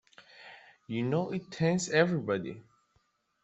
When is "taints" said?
1.51-1.87